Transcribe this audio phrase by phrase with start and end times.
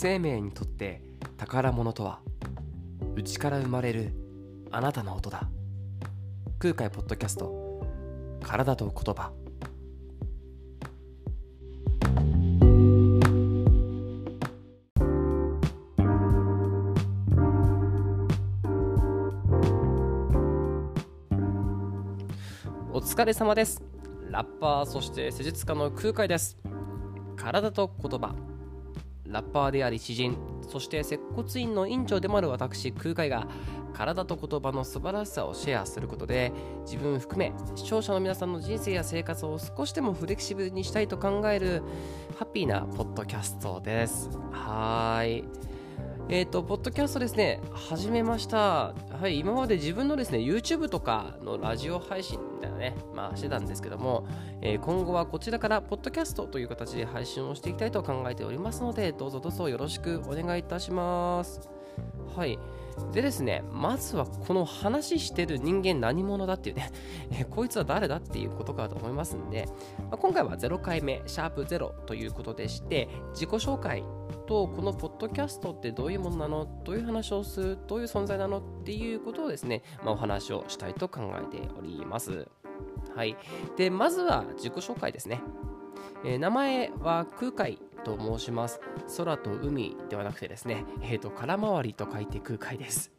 [0.00, 1.02] 生命にとって
[1.38, 2.20] 宝物とは
[3.16, 4.12] 内から生まれる
[4.70, 5.48] あなたの音だ。
[6.60, 7.82] 空海ポッドキャスト
[8.40, 9.32] 体と言葉。
[22.92, 23.82] お疲れ様です。
[24.30, 26.56] ラッパーそして施術家の空海です。
[27.34, 28.36] 体と言葉。
[29.28, 30.36] ラッパーであり詩人
[30.68, 33.46] そして接骨院の院長でもある私空海が
[33.94, 36.52] 体と言葉の素晴らしさをシェアすることで
[36.84, 41.82] 自分含め視聴者の皆さんの人生や生活を少しでもフレキシブルにしたいと考える
[42.38, 44.30] ハッピーなポッドキャストです。
[44.52, 45.77] はい。
[46.30, 48.92] えっ、ー、と、ポッドキャストですね、始めました。
[49.18, 54.26] はい、今まで自分のですね、YouTube とかのラジオ配信みたいなね、まあしてたんですけども、
[54.60, 61.70] えー、今後はこちらからポッドキャストという形で配信をしていきたいと考えておりますので、どうぞどうぞよろしくお願いいたします。
[62.36, 62.58] はい。
[63.12, 66.90] でですね、まずはこの話してる人間何者だっていうね、
[67.32, 69.66] えこいつは誰だっていうことかと思いますんで、
[69.98, 74.04] まあ、今回は0回目、シャープ0ということでして、自己紹介
[74.48, 76.66] とこのポッドキャストってどういうものなの？
[76.82, 77.78] どういう話をする？
[77.86, 78.60] どういう存在なの？
[78.60, 82.48] っていうことをですね、まあ、お話をしたいと考えております。
[83.14, 83.36] はい。
[83.76, 85.42] で、まずは自己紹介ですね。
[86.24, 88.80] えー、名前は空海と申します。
[89.18, 93.12] 空と海ではなくてですね、え、ー、と、空回りと書いて空海です。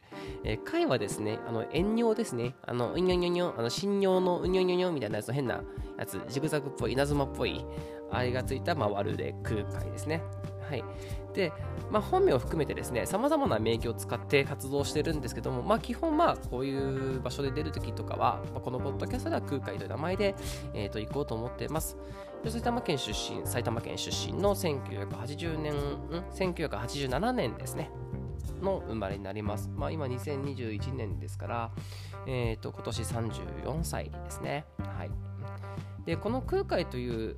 [0.43, 2.55] えー、貝はですね、あの、遠尿ですね。
[2.63, 5.61] あの、うにょにょにょ、あの、新尿のうにょにょにょみたいなやつ変な
[5.97, 7.63] やつ、ジグザグっぽい、稲妻っぽい、
[8.11, 10.23] あれがついた回るで空海ですね。
[10.69, 10.83] はい。
[11.33, 11.51] で、
[11.89, 20.35] まあ、本名を含めてですね、さまざまな名義を使って活動してるんですけども、まあ、基本、まあ、こういう場所で出るときとかは、まあ、このポッドキャストでは空海という名前で、
[20.73, 21.97] えー、と行こうと思ってます。
[22.45, 25.77] 埼玉県出身、埼玉県出身の1980年、ん
[26.35, 27.89] ？1987年ですね。
[28.61, 29.69] の生まれになります。
[29.75, 31.71] まあ、今2021年ですから、
[32.27, 34.65] えー、と今年34歳ですね。
[34.97, 35.11] はい。
[36.05, 37.37] で、この空海という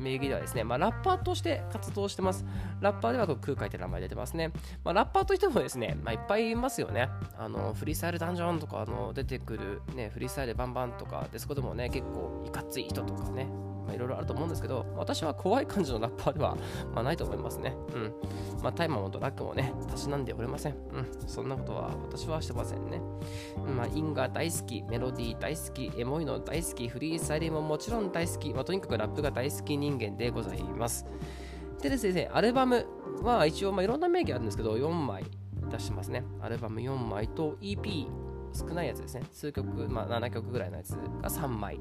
[0.00, 2.44] 名義ではですね、まあ、ラッパーとして活動してます。
[2.80, 4.52] ラッパーでは空海って名前出てますね。
[4.84, 7.08] まあ、ラッパーといってもですね、まあ、いっぱいいますよね。
[7.38, 13.48] あのフリースタイルダンジョンとかあの出てくる、ね、フリースタイルバンバンとか、デスコでもね、結構いかつい人とかね、
[13.90, 16.56] まあ、いろいろあると思うんですけど、私は怖い感じのラッパーでは、
[16.94, 17.74] まあ、ないと思いますね。
[17.94, 18.12] うん。
[18.62, 20.74] まあ、タイマーもドラッグもね、たしなんでおりません。
[20.92, 21.28] うん。
[21.28, 23.00] そんなことは私はしてませんね。
[23.76, 31.04] まあ、インが大好き、メロディー大好き、エモいの大好き、フリースタイルももちろん大好き、まあ、とにかくラップが大好き人間でございます。
[31.82, 32.86] でですね、アルバム
[33.22, 35.24] は一応、まあ、いろんな名義あるんですけど、4枚
[35.70, 36.24] 出してますね。
[36.40, 38.06] アルバム4枚と EP
[38.52, 39.22] 少ないやつですね。
[39.32, 41.80] 数曲、まあ、7曲ぐらいのやつが3枚。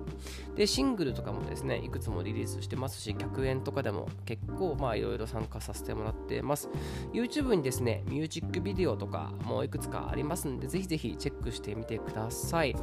[0.56, 6.70] で、シングルとかもですね、いくつもリリースしてますし、客演とかでも結構、まあ、いろいろ参加させてもらってます。
[7.14, 12.76] YouTube にですね、ミュージックビデオとかもいくつかありますんで、ぜひぜひチェックしてみてください。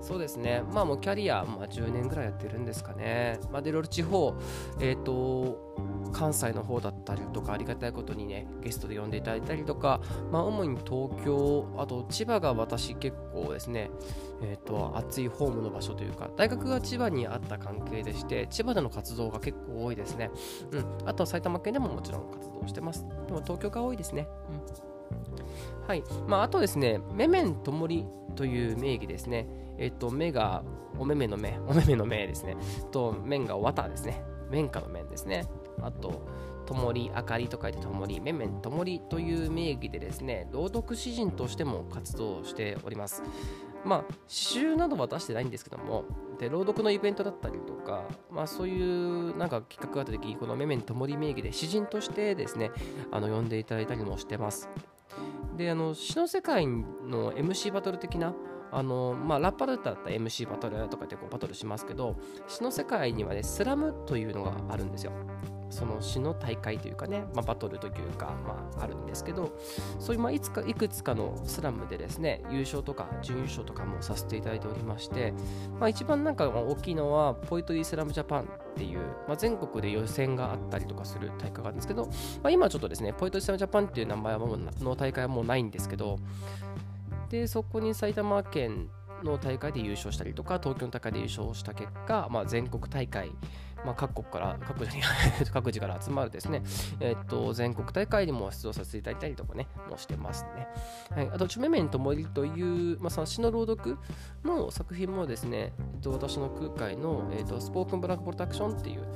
[0.00, 3.38] そうですね、まあもうキャリア、まあ、10年ぐらいやってるんですかね。
[3.52, 4.34] まあ、で、いろいろ地方、
[4.80, 5.67] えっ、ー、と、
[6.12, 10.00] 関西の方だったりとかありがたいことにねゲストで呼んでいただいたりとか、
[10.32, 13.90] まあ、主に東京あと千葉が私結構ですね
[14.42, 20.30] えっ、ー、と熱いホームの場所というか大学が千葉にあった関係でして千葉での活動が結構多いですね
[20.72, 24.88] うんあと埼玉県でももちろん活動してますでも東京が多いですねうん
[25.86, 26.04] はい。
[26.26, 28.04] まあ、あとですね、メメンともり
[28.36, 29.46] という名義ですね。
[29.78, 30.62] えっ、と、目が
[30.98, 32.56] お目目の目、お目目の目ですね。
[32.90, 34.22] と、面が綿ですね。
[34.50, 35.46] 綿花の面ですね。
[35.82, 36.26] あと、
[36.66, 43.22] ともり、明かりと書いてともり、めめんともりという名義でですね、朗読詩人としても活動しております。
[43.84, 46.04] まあ、詩集などは出してないんですけども、
[46.38, 52.70] で朗読のイベントだったりとか、まあ、そういうなんか企画があった時に、このめめんともり名義で詩人としてですね、
[53.10, 54.68] あの呼んでいただいたりもしてます。
[55.56, 58.34] で、あの詩の世界の MC バトル的な
[58.70, 65.12] あのまあ、ラッパーだったら MC バトルとかってこうバトルしますけど詩の世界にはねスラムというのがあるんですよ。
[65.70, 69.58] その詩の大会というかね、まあ、バトルというか、まあ、あるんですけど
[69.98, 75.34] そういう、まあ、いつかいくつかのスラムでですね優勝とか準優勝とかもさせていただいておりまして、
[75.78, 82.12] まあ、一番なんか大きいのはポイトリースラムジャパンっていう、まあ、全国で予選があったりとかする大会があるんですけど、ま
[82.44, 86.18] あ、今ちょっとですねポイトリースラムジャパンっていう名前はもうの大会はもうないんですけど
[87.30, 88.88] でそこに埼玉県
[89.22, 93.30] の大会で優勝したりとか東京の大会で優勝した結果、まあ、全国大会
[93.84, 94.96] まあ、各国から各自
[95.52, 96.62] 各自から集まるですね、
[97.00, 100.68] えー、と全国大会にも出場させていただいたりとかねもしてますね、
[101.10, 103.98] はい、あと「チュメメント森」という、まあ、冊子の朗読
[104.44, 109.06] の作品もですね、えっと、私の空海の、えっと、スポークンブラックプロダクションっていう、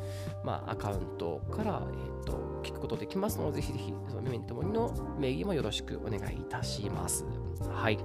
[0.44, 2.32] まあ、アカウントから、えっと、
[2.62, 7.26] 聞くことできますのでぜひぜひそのメメント森の名義もよろしくお願いいたします。
[7.70, 7.98] はい。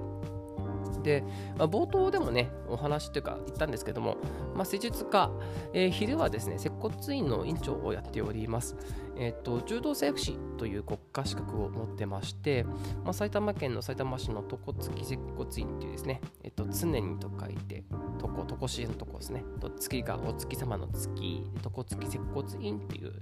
[1.02, 1.24] で、
[1.56, 4.16] まあ、冒頭でもね、お話というか言ったんですけども、
[4.54, 5.30] まあ、施術家、
[5.72, 8.76] えー、昼はですね、接骨院の院長をやっております。
[9.16, 12.64] えっ、ー、と、柔道整復師という国家資格を持ってまして、
[13.04, 17.84] まあ、埼玉県の埼玉市の床付き接骨院っていうですね、えっ、ー、と、常にと書いて、
[18.22, 23.12] 床、床師のとこですね、と月がお月様の月、床付き接骨院っていう、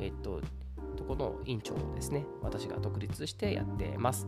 [0.00, 0.40] えっ、と、
[0.98, 4.26] とこの院長ですね、私が独立してやってます。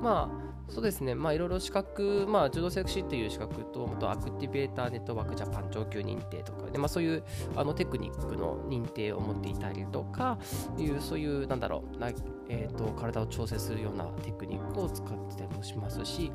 [0.00, 7.22] まあ、そうですね、まあ、いろいろ資格、まあ、柔道整復師っていう資格と、あとアクティベーターネットワークジャパン上級認定とかで、まあ、そういう
[7.54, 10.38] あのテクニックの認定を持っていたりとか、
[10.76, 11.98] いうそういう、なんだろう、
[12.48, 16.32] えーと、体を調整するようなテクニックを使ってもしますし、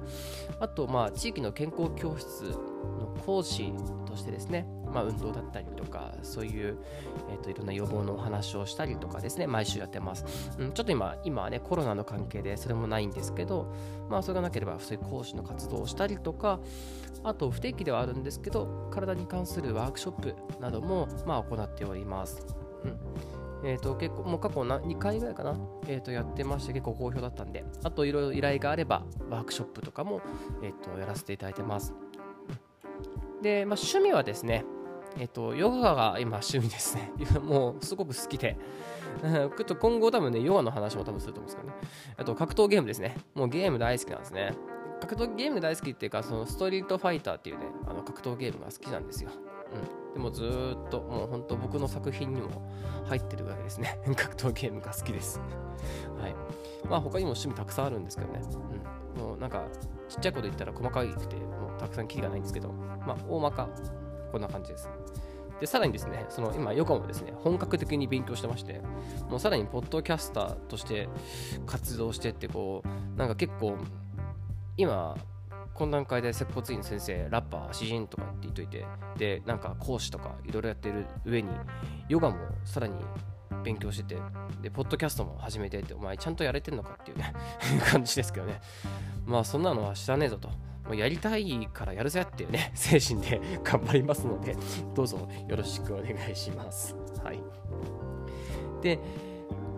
[0.60, 3.74] あと、まあ、地域の健康教室の講師
[4.06, 6.78] としてですね、まあ、運動だったりとか、そういう、
[7.30, 10.26] えーと、いろんな予防のお話をしたりとかですね、毎週やってます。
[10.58, 13.74] うん、ちょっと今、今はね、コロナの関係でそれもないんですけど、
[14.10, 16.60] まあ、それがなければ、そういう講師の活動をしたりとか、
[17.24, 22.46] あと、不定期ではあるんですけど、体に関するワークショップなども、まあ、行っております。
[22.84, 22.88] う
[23.38, 25.56] んえーと、結構もう過去な2回ぐらいかな、
[25.88, 30.22] えーと、やってまして結構好評だったんであといろいろ依頼があればワークショップとかも、
[30.64, 31.94] えーとやらせていただいてます
[33.42, 34.66] で、まあ、趣味はですね
[35.18, 37.12] えっと、ヨガが今趣味ですね。
[37.44, 38.58] もうすごく好きで。
[39.22, 41.76] ちょっと今後多分ね、ヨガの話も多分すると思うんですけどね。
[42.18, 43.18] あと格闘ゲームですね。
[43.36, 44.54] もうゲーム大好きなんですね。
[45.02, 49.32] 格闘ゲーム大好きっていうか、そのストリートファイターっていうね、あの格闘ゲームが好きなんですよ。
[49.74, 50.14] うん。
[50.14, 52.50] でもずっと、もう本当僕の作品にも
[53.06, 54.00] 入ってるわけですね。
[54.16, 55.40] 格闘ゲームが好きです。
[56.20, 56.36] はい。
[56.88, 58.42] まあ他にも趣味たくさんあるんですけどね。
[59.16, 59.22] うん。
[59.22, 59.64] もうなんか、
[60.10, 63.70] ちっちゃいこと言ったら細かくて、もうたくさんキリがないんですけど、まあ大まか
[64.32, 64.90] こんな感じです。
[65.62, 68.82] で、さらにですね、その今、ヨガもですね、本格的に勉強してまして、
[69.30, 71.08] もうさらに、ポッドキャスターとして
[71.68, 73.78] 活動してって、こう、なんか結構、
[74.76, 75.16] 今、
[75.82, 78.86] 懇談会で接骨院先生、ラッパー、詩人とかって言っといて、
[79.18, 81.50] で、なんか講師とかいろいろやってる上に、
[82.08, 82.94] ヨガもさらに
[83.64, 84.22] 勉強してて、
[84.62, 87.34] で、ポッドキャストも始めてって、お前ちゃんとやれてんのかっていうね
[87.92, 88.62] 感じですけどね。
[89.26, 90.50] まあ、そんなのは知らねえぞと。
[90.86, 94.56] もうやりたいからやるぜっていうね、精神で頑張りますので、
[94.94, 96.96] どうぞよろしくお願いします。
[97.24, 97.42] はい。
[98.82, 99.00] で、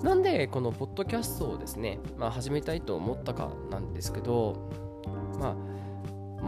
[0.01, 4.69] なんでこのポッドキャストをですね、まあ、始めたいと思ったかなんですけど、
[5.39, 5.55] まあ、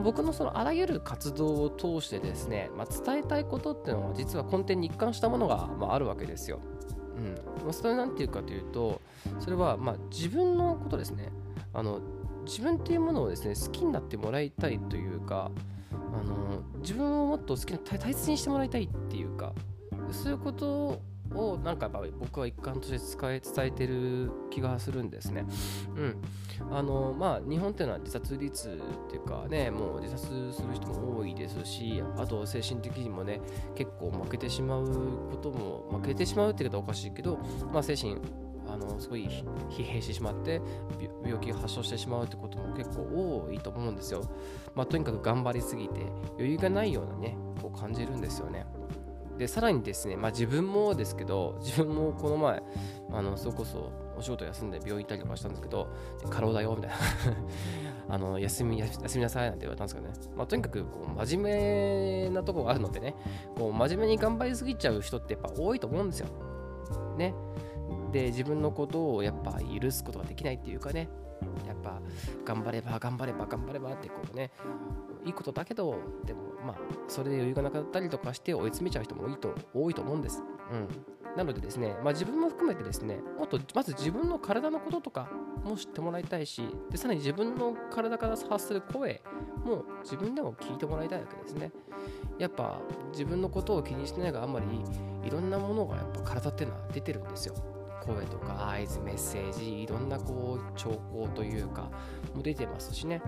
[0.04, 6.60] 僕のそのあらゆる活動を通してですね、まあ、伝えたいことっていうのは実は根底に一貫したものが、まあ、あるわけですよ。
[7.18, 9.02] うんま、それなんていうかというと
[9.40, 11.32] それはまあ自分のことですね
[11.74, 12.02] あの
[12.46, 15.50] 自分っていうものをですね好きになってもらいたいというか
[15.92, 19.54] あの自分をもっと好きな大切にしてもらいたいっていうか
[20.12, 21.02] そういうこと
[21.36, 21.90] をなんか
[22.20, 25.46] 僕は一貫として使え伝えてる気がするんですね。
[25.96, 26.22] うん。
[26.72, 33.42] あのまあ日本っていうのは自殺率っていうかねもう自殺する人も多いですしあと精神的にもね
[33.76, 34.86] 結構負けてしまう
[35.32, 37.38] ことも負けてしまうっていう方はおかしいけど
[37.74, 38.18] まあ精神
[38.68, 39.28] あのすごい
[39.70, 40.62] 疲弊してしまって
[41.24, 44.24] 病気が発症してしまうってことも結構多いと思うんですよ。
[44.74, 46.02] まあ、とにかく頑張りすぎて
[46.38, 48.66] 余裕がないようなねこう感じるんですよね。
[49.38, 52.64] でさらにですね、まあ、自分もですけど自分もこの前
[53.12, 55.90] あのそれこそお仕事休んで病院行ったりとかしたんですけど
[56.30, 56.96] 過労だよみたいな
[58.16, 63.16] あの休み休みなさいなんて言われたんですけどね、まあ、とにかくこう真面目なとこがあるのでね
[63.58, 66.28] こう真面目に頑張りすぎちゃう人ってやっぱ多いと思うんですよ。
[67.18, 67.34] ね。
[68.12, 71.10] で自分のことをやっぱ許すことができないっていうかね
[71.68, 72.02] やっぱ
[72.46, 74.52] 頑張れば頑張れば頑張ればってこうね
[75.26, 76.76] いいことだけどでもまあ
[77.08, 80.44] それで余裕がなかったりとかして追い詰めちゃう人もいいと多いと思うんです。
[80.72, 85.30] うんなのでですね、まあ、自分も含めてですね、もっとまず自分の体のこととか
[85.66, 89.22] も知ってもらいたいし、でさらに自分の体から発する声
[89.66, 91.72] も自分でも聞いてもらいたいわけですね。
[92.40, 92.80] やっぱ
[93.12, 94.66] 自分のことを気にしてないがあんまり
[95.26, 97.56] いろんなものがやっぱ体っていうのは出てるんですよ。
[98.06, 101.90] 声とか合図メッセージいろんなこう兆候というか
[102.36, 103.22] も出てますしね、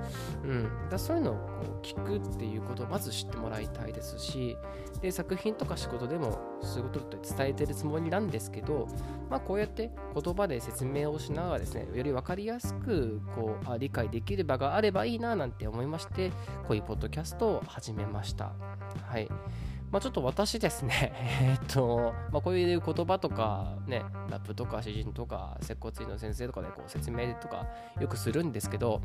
[0.44, 1.42] うん、だそういうのをこ
[1.82, 4.56] う聞くっていうことをまず知ってもらいたいですし
[5.02, 8.88] で作品とか仕事でもそういうことって伝えてるつもりなんですけど、
[9.30, 16.32] まあ、こうやって言葉で説明をしながらですねより分かりやすくこうあ理解できる場があればいいななんて思いまして
[16.68, 18.54] こういうポッドキャストを始めました。
[19.04, 19.28] はい。
[19.92, 27.68] まあ、ちょっと私ですね、 えっと、まあ、こういう言葉とか、ね、ラップとか詩人とか、接骨院の先生とかでこう説明とか
[28.00, 29.02] よくするんですけど、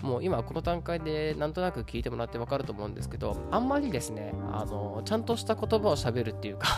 [0.00, 6.68] もう今この段階でなんとなく聞いてもらってわかると思うんですけど、あんまりですね、あの、ちゃんとした言葉をしゃべるっていうか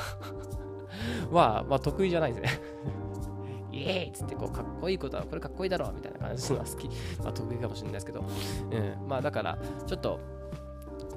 [1.30, 2.60] は、まあ、得意じゃないですね。
[3.72, 10.20] イエーイっつってこうかっこいいことはこれかっこいいだろうみたいな感じのが好き、まあ、得意かもしれないですけど、うん、まあだからちょっと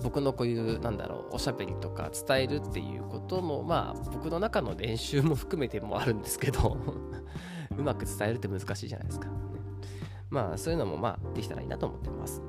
[0.04, 6.78] 僕のこういうなんだろうおしゃべりとか伝えるっていうこともまあ僕の中の練習も含めてもあるんですけど
[7.78, 9.34] うまく伝えるって難しいじゃないですか、ね、
[10.30, 12.42] まあそういうのもまあできたらいいなと思ってます。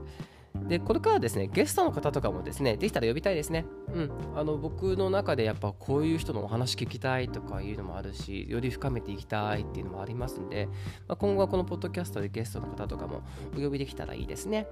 [0.68, 3.64] で、これからですね、ゲストの方とかもですね、できたら呼びたいですね。
[3.94, 4.10] うん。
[4.36, 10.66] あの、僕の中でやっぱこういう人のお話聞きたいとかいうのもあるし、より深めていきたいっていうのもありますんで、
[11.06, 13.22] まあ、今後はこのポッドキャストでゲストの方とかも
[13.56, 14.66] お呼びできたらいいですね。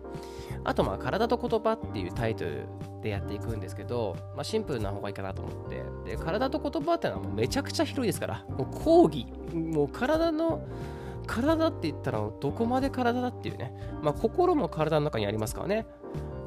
[0.64, 2.66] あと、まあ、体と言葉っていうタイトル
[3.02, 10.60] でやっていくんですけど、まあ、シンプルな方がいいかなと思って、で、体と言葉っていうのはもうめちゃくちゃ広いですから、もう講義、もう体の、
[11.26, 15.86] 体って言ったらどこまで体だっていうね、まあ、心も体の中にありますからね。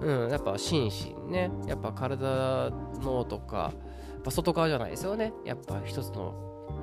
[0.01, 0.89] うん、やっぱ心
[1.25, 2.71] 身ね、やっぱ体
[3.01, 5.33] のとか、やっぱ外側じゃないですよね。
[5.45, 6.33] やっぱ一つの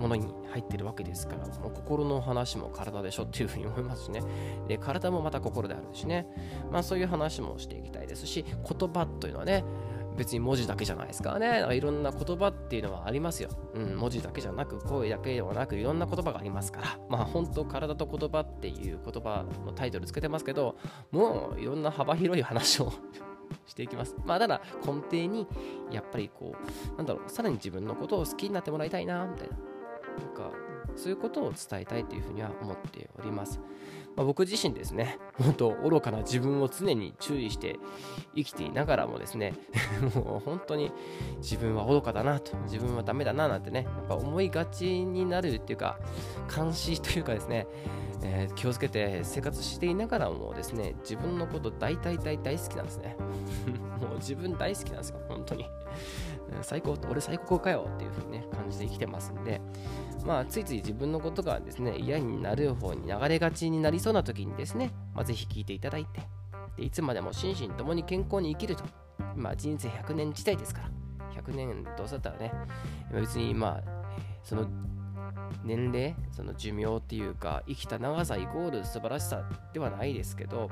[0.00, 4.22] ものに入ってるわけですから、もう心の話も体でしょっていうふうに思いますしね。
[4.68, 6.26] で、体もまた心であるしね。
[6.70, 9.64] まあそういう話もしていきたいですし、言葉というのはね、
[10.16, 11.76] 別に文字だけじゃないですからね。
[11.76, 13.50] いろんな言葉っていうのはありますよ。
[13.74, 16.98] うん、文字だけじゃなく、声だけではなく、いろんな言葉がありますから。
[17.08, 20.76] まあ本当、体と言葉っていう言葉のタイトルつけてますけど、
[21.10, 22.92] もういろんな幅広い話を
[23.66, 24.16] していきます。
[24.24, 25.46] まあただ根底に、
[25.90, 29.56] やっぱりこう、なんだろう、さらに自分のことを好きになってもらいたいな、みたいな。
[29.56, 30.50] なんか、
[30.96, 33.60] そういうことを伝えたいというふうには思っております。
[34.16, 37.78] まあ、僕自身ですね、 本当愚かな自分を常に注意して
[38.34, 39.52] 生きていながらもですね、
[40.14, 40.90] もう本当に
[41.38, 45.98] 自分は愚かだなと、自分はダメだななんてね、やっぱ思いがちになるっていうか、
[46.54, 47.66] 監視というかですね、
[48.22, 53.16] えー、気をつけて生活していながらもですね、自分のこと大大大大好きなんですね。
[54.00, 55.66] もう自分大好きなんですよ、本当に。
[56.62, 59.60] 最高、俺最高かよっていう風にね、感じで生きてますんで、
[60.24, 66.20] まあ、ついつい自分のことがですね、嫌になる方に流れがちになりそうな時にですね、まあ、ぜひ聞いていただいて、
[66.76, 68.84] でいつまでも心身ともに健康に生きると、
[69.34, 70.90] まあ、人生100年時代ですから、
[71.42, 72.52] 100年どうせだったらね、
[73.12, 74.06] 別にまあ、
[74.42, 74.66] その
[75.64, 80.70] 年齢、その寿命っていうか、生きた長さイコール素晴らしさではないですけど、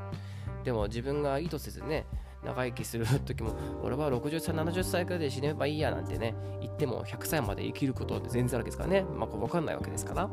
[0.64, 2.06] でも自分が意図せずね、
[2.44, 9.02] 長生きする時も、俺は60歳、70歳くらいで死ねばいいやなんてね、言っても100歳まで生きることって全然あるわけですからね。
[9.02, 10.28] まあ、これ分かんないわけですから。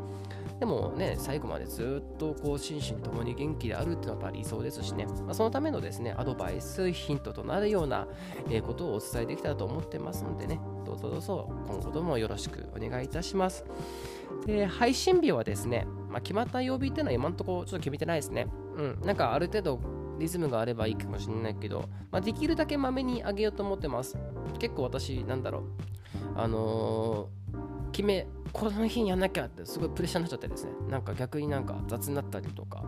[0.59, 8.07] でもね、最後までずっとこう心身ともに元気であるっていうのはやっぱ理想ですしね、まあ、そのためのですね、アドバイス、ヒントとなるような、
[8.67, 13.65] ことをお伝えできたらと思ってますのでね、どうぞどうぞ今後ともよろしくお願いいたします。
[14.45, 18.47] で、配信日はですね、まあ、決まった曜日っていうのは今のところちょっと決めてないですね。
[18.75, 19.79] うん、なんかある程度
[20.21, 24.17] リズムがあればいいかもしれないけど、まあ、できるだけまめにあげようと思ってます。
[24.59, 25.63] 結構私、なんだろう、
[26.35, 32.83] あのー、決め、この日にやんなきゃってすごいプレッシャーになっちゃってですね、なんか逆になんか雑になったりとか、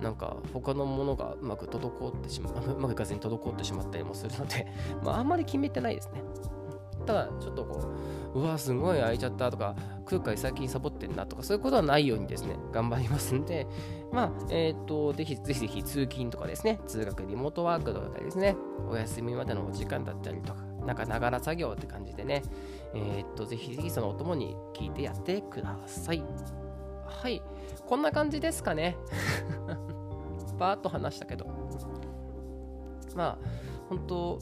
[0.00, 4.66] なんか他のものがうまく滞ってしまう、 うまくいかずに滞ってしまったりもするので、
[5.02, 6.22] まあ、あんまり決めてないですね。
[7.06, 7.88] ただ、ちょっとこ
[8.34, 9.74] う、うわ、すごい空いちゃったとか、
[10.04, 13.66] 空海最近サボってんなとか、そういうことはないようにですね、頑張りますんで、
[14.12, 18.56] まあ、えっ、ー、と、ぜひぜひぜひ通勤とかですね、通学リモートワークとかですね、
[18.88, 22.42] お休みまでのお時間だったりとか、なんかながら作業って感じでね、
[22.94, 26.22] えっ、ー、と、ぜひぜひそのお供に聞いてやってください。
[27.06, 27.42] はい、
[27.86, 28.96] こんな感じですかね。
[30.58, 31.46] バーっと話したけど。
[33.14, 33.38] まあ、
[33.88, 34.38] 本当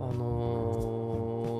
[0.00, 1.55] あのー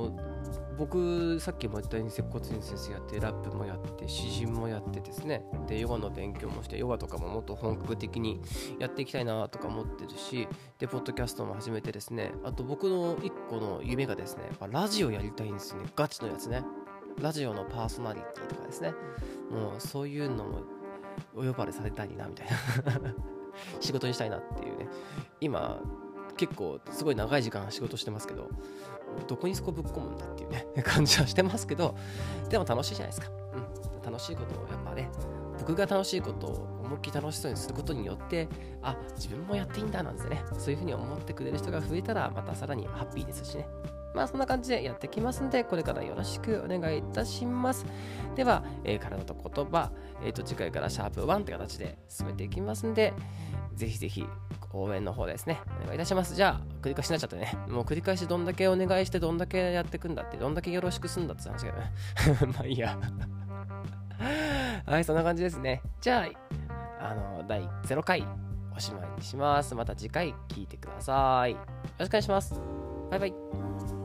[0.78, 5.44] 僕さっきも言ったように接骨院先生やってラップもやって詩人もやってですね。
[5.66, 8.40] でヨガの勉強もしてヨガとかももっと本格的に
[8.78, 12.32] やっていきたいなとか思ってるしでポッドキャストも始めてですね。
[12.44, 15.88] あと僕の一個の夢がですねやっぱラジオやりたいんですよね。
[15.96, 16.64] ガチのやつね。
[17.20, 18.92] ラジオのパーソナリティとかですね。
[19.50, 20.62] もうそういうのも
[21.34, 23.14] お呼ばれされたいなみたいな。
[23.80, 24.88] 仕事にしたいなっていうね。
[25.40, 25.80] 今
[26.36, 28.48] 結構すごい長い時間仕事してますけど
[29.26, 31.94] どこにそこぶっ込むんだっていうね 感じはしてますけど
[32.48, 35.10] でも楽しいじゃないですか、うん、楽しいことをやっぱね
[35.58, 38.48] 僕が楽しいことを思いっきり楽しそうにすることによって
[38.82, 43.66] あ自分もやっていいんだなんてねそういうふうに思ってくれる人が増えたらまたさらにハッピーですしね。
[44.16, 47.84] まあそんな感じでやってきますんで、これからよろしくお願いいたします。
[48.34, 49.92] では、えー、体と言葉、
[50.24, 53.12] えー、と次回からシャープ1って形で進めていきますんで、
[53.76, 54.26] ぜひぜひ
[54.72, 56.34] 応援の方ですね、お願いいたします。
[56.34, 57.56] じゃあ、繰り返しになっちゃってね。
[57.68, 61.92] もう繰り返しどんだけお願いして、どんだけやってくんだって、どんだけよろしくすんだって話だよね。
[62.54, 62.98] まあいいや。
[64.86, 65.82] はい、そんな感じですね。
[66.00, 66.26] じゃ
[67.00, 68.26] あ、あの、第0回、
[68.74, 69.74] おしまいにします。
[69.74, 71.52] また次回聞いてください。
[71.52, 71.58] よ
[71.98, 72.60] ろしくお願いします。
[73.10, 73.95] バイバイ。